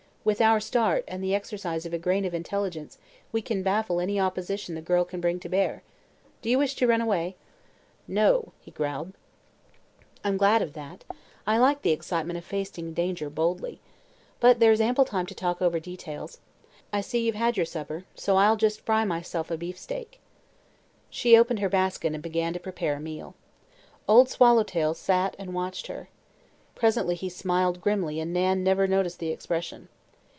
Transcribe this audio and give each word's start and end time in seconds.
With 0.23 0.39
our 0.39 0.59
start, 0.59 1.03
and 1.07 1.23
the 1.23 1.33
exercise 1.33 1.83
of 1.87 1.95
a 1.95 1.97
grain 1.97 2.25
of 2.25 2.33
intelligence, 2.35 2.99
we 3.31 3.41
can 3.41 3.63
baffle 3.63 3.99
any 3.99 4.19
opposition 4.19 4.75
the 4.75 4.79
girl 4.83 5.03
can 5.03 5.19
bring 5.19 5.39
to 5.39 5.49
bear. 5.49 5.81
Do 6.43 6.49
you 6.51 6.59
wish 6.59 6.75
to 6.75 6.85
run 6.85 7.01
away?" 7.01 7.35
"No," 8.07 8.51
he 8.59 8.69
growled. 8.69 9.13
"I'm 10.23 10.37
glad 10.37 10.61
of 10.61 10.73
that. 10.73 11.05
I 11.47 11.57
like 11.57 11.81
the 11.81 11.89
excitement 11.89 12.37
of 12.37 12.45
facing 12.45 12.93
danger 12.93 13.31
boldly. 13.31 13.81
But 14.39 14.59
there's 14.59 14.79
ample 14.79 15.05
time 15.05 15.25
to 15.25 15.33
talk 15.33 15.59
over 15.59 15.79
details. 15.79 16.39
I 16.93 17.01
see 17.01 17.25
you've 17.25 17.33
had 17.33 17.57
your 17.57 17.65
supper, 17.65 18.03
so 18.13 18.35
I'll 18.35 18.57
just 18.57 18.81
fry 18.85 19.03
myself 19.03 19.49
a 19.49 19.57
beefsteak." 19.57 20.19
She 21.09 21.35
opened 21.35 21.61
her 21.61 21.67
basket 21.69 22.13
and 22.13 22.21
began 22.21 22.53
to 22.53 22.59
prepare 22.59 22.97
a 22.97 23.01
meal. 23.01 23.33
Old 24.07 24.29
Swallowtail 24.29 24.93
sat 24.93 25.35
and 25.39 25.55
watched 25.55 25.87
her. 25.87 26.09
Presently 26.75 27.15
he 27.15 27.27
smiled 27.27 27.81
grimly 27.81 28.19
and 28.19 28.31
Nan 28.31 28.63
never 28.63 28.87
noticed 28.87 29.17
the 29.17 29.31
expression. 29.31 29.89